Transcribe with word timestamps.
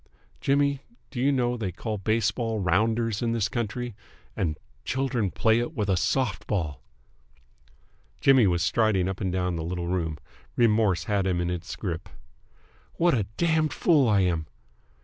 Jimmy, 0.39 0.81
do 1.11 1.21
you 1.21 1.31
know 1.31 1.55
they 1.57 1.71
call 1.71 1.99
baseball 1.99 2.59
Rounders 2.59 3.21
in 3.21 3.33
this 3.33 3.47
country, 3.47 3.93
and 4.35 4.57
children 4.83 5.29
play 5.29 5.59
it 5.59 5.75
with 5.75 5.89
a 5.89 5.95
soft 5.95 6.47
ball!" 6.47 6.81
Jimmy 8.19 8.47
was 8.47 8.63
striding 8.63 9.07
up 9.07 9.21
and 9.21 9.31
down 9.31 9.57
the 9.57 9.63
little 9.63 9.85
room. 9.85 10.17
Remorse 10.55 11.03
had 11.03 11.27
him 11.27 11.39
in 11.39 11.51
its 11.51 11.75
grip. 11.75 12.09
"What 12.95 13.13
a 13.13 13.27
damned 13.37 13.73
fool 13.73 14.09
I 14.09 14.21
am!" 14.21 14.47